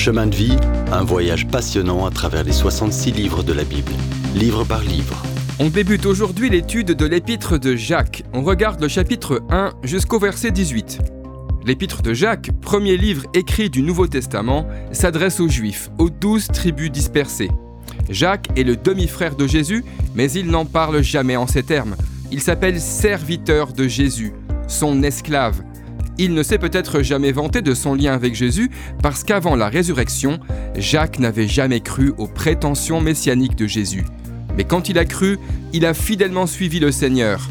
[0.00, 0.56] Chemin de vie,
[0.92, 3.92] un voyage passionnant à travers les 66 livres de la Bible,
[4.34, 5.22] livre par livre.
[5.58, 8.24] On débute aujourd'hui l'étude de l'épître de Jacques.
[8.32, 11.00] On regarde le chapitre 1 jusqu'au verset 18.
[11.66, 16.90] L'épître de Jacques, premier livre écrit du Nouveau Testament, s'adresse aux Juifs, aux douze tribus
[16.90, 17.50] dispersées.
[18.08, 21.94] Jacques est le demi-frère de Jésus, mais il n'en parle jamais en ces termes.
[22.32, 24.32] Il s'appelle serviteur de Jésus,
[24.66, 25.60] son esclave.
[26.18, 28.70] Il ne s'est peut-être jamais vanté de son lien avec Jésus
[29.02, 30.38] parce qu'avant la résurrection,
[30.76, 34.04] Jacques n'avait jamais cru aux prétentions messianiques de Jésus.
[34.56, 35.38] Mais quand il a cru,
[35.72, 37.48] il a fidèlement suivi le Seigneur.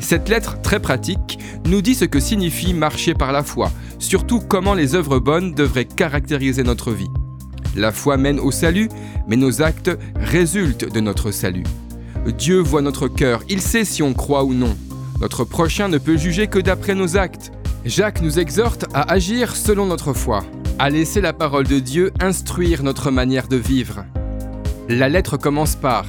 [0.00, 4.74] Cette lettre très pratique nous dit ce que signifie marcher par la foi, surtout comment
[4.74, 7.10] les œuvres bonnes devraient caractériser notre vie.
[7.74, 8.88] La foi mène au salut,
[9.28, 11.64] mais nos actes résultent de notre salut.
[12.38, 14.76] Dieu voit notre cœur, il sait si on croit ou non.
[15.20, 17.52] Notre prochain ne peut juger que d'après nos actes.
[17.86, 20.44] Jacques nous exhorte à agir selon notre foi,
[20.80, 24.04] à laisser la parole de Dieu instruire notre manière de vivre.
[24.88, 26.04] La lettre commence par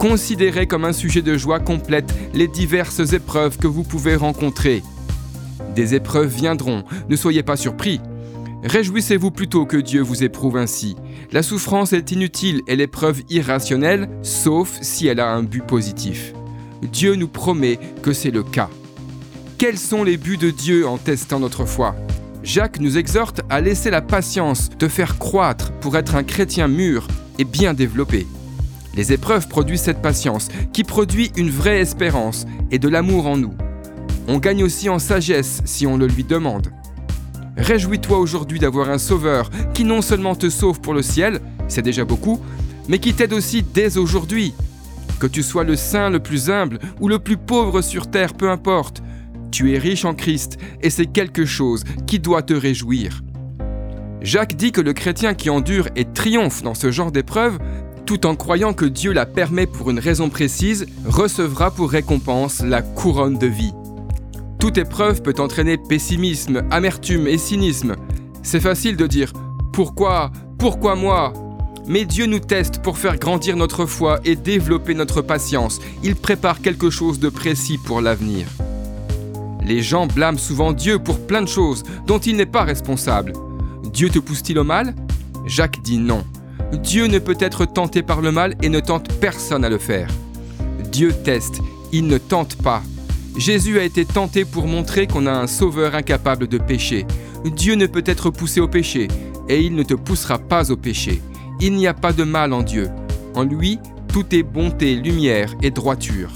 [0.00, 4.82] Considérez comme un sujet de joie complète les diverses épreuves que vous pouvez rencontrer.
[5.76, 8.00] Des épreuves viendront, ne soyez pas surpris.
[8.64, 10.96] Réjouissez-vous plutôt que Dieu vous éprouve ainsi.
[11.30, 16.32] La souffrance est inutile et l'épreuve irrationnelle, sauf si elle a un but positif.
[16.82, 18.68] Dieu nous promet que c'est le cas.
[19.60, 21.94] Quels sont les buts de Dieu en testant notre foi?
[22.42, 27.06] Jacques nous exhorte à laisser la patience te faire croître pour être un chrétien mûr
[27.38, 28.26] et bien développé.
[28.94, 33.52] Les épreuves produisent cette patience, qui produit une vraie espérance et de l'amour en nous.
[34.28, 36.68] On gagne aussi en sagesse si on le lui demande.
[37.58, 41.38] Réjouis-toi aujourd'hui d'avoir un sauveur qui non seulement te sauve pour le ciel,
[41.68, 42.40] c'est déjà beaucoup,
[42.88, 44.54] mais qui t'aide aussi dès aujourd'hui.
[45.18, 48.48] Que tu sois le saint le plus humble ou le plus pauvre sur terre, peu
[48.48, 49.02] importe,
[49.50, 53.22] tu es riche en Christ et c'est quelque chose qui doit te réjouir.
[54.22, 57.58] Jacques dit que le chrétien qui endure et triomphe dans ce genre d'épreuve
[58.10, 62.82] tout en croyant que Dieu la permet pour une raison précise, recevra pour récompense la
[62.82, 63.72] couronne de vie.
[64.58, 67.94] Toute épreuve peut entraîner pessimisme, amertume et cynisme.
[68.42, 69.32] C'est facile de dire
[69.72, 71.32] Pourquoi Pourquoi moi?
[71.86, 75.80] Mais Dieu nous teste pour faire grandir notre foi et développer notre patience.
[76.02, 78.48] Il prépare quelque chose de précis pour l'avenir.
[79.62, 83.32] Les gens blâment souvent Dieu pour plein de choses dont il n'est pas responsable.
[83.92, 84.94] Dieu te pousse-t-il au mal?
[85.46, 86.24] Jacques dit non.
[86.72, 90.08] Dieu ne peut être tenté par le mal et ne tente personne à le faire.
[90.90, 91.60] Dieu teste,
[91.92, 92.82] il ne tente pas.
[93.36, 97.06] Jésus a été tenté pour montrer qu'on a un sauveur incapable de pécher.
[97.44, 99.08] Dieu ne peut être poussé au péché
[99.48, 101.22] et il ne te poussera pas au péché.
[101.60, 102.88] Il n'y a pas de mal en Dieu.
[103.34, 103.78] En lui,
[104.08, 106.30] tout est bonté, lumière et droiture.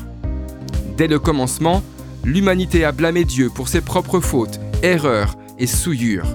[0.97, 1.83] Dès le commencement,
[2.25, 6.27] l'humanité a blâmé Dieu pour ses propres fautes, erreurs et souillures.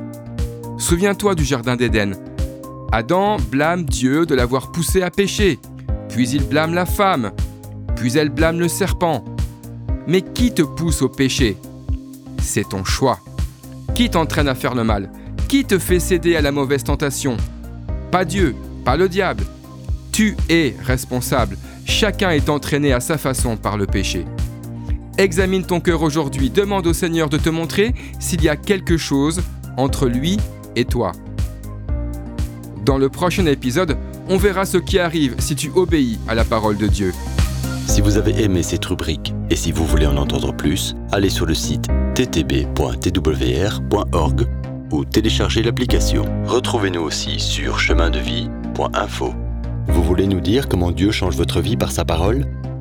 [0.77, 2.15] Souviens-toi du Jardin d'Éden.
[2.91, 5.59] Adam blâme Dieu de l'avoir poussé à pécher,
[6.09, 7.31] puis il blâme la femme,
[7.95, 9.23] puis elle blâme le serpent.
[10.07, 11.57] Mais qui te pousse au péché?
[12.41, 13.19] C'est ton choix.
[13.93, 15.11] Qui t'entraîne à faire le mal?
[15.47, 17.37] Qui te fait céder à la mauvaise tentation?
[18.11, 18.55] Pas Dieu,
[18.85, 19.43] pas le diable.
[20.11, 21.57] Tu es responsable.
[21.85, 24.25] Chacun est entraîné à sa façon par le péché.
[25.19, 29.41] Examine ton cœur aujourd'hui, demande au Seigneur de te montrer s'il y a quelque chose
[29.75, 30.37] entre lui
[30.77, 31.11] et toi.
[32.85, 33.97] Dans le prochain épisode,
[34.29, 37.11] on verra ce qui arrive si tu obéis à la parole de Dieu.
[37.85, 41.45] Si vous avez aimé cette rubrique et si vous voulez en entendre plus, allez sur
[41.45, 42.77] le site ttb.twr.org
[44.91, 46.23] ou téléchargez l'application.
[46.45, 49.33] Retrouvez-nous aussi sur chemindevie.info.
[49.89, 52.45] Vous voulez nous dire comment Dieu change votre vie par sa parole?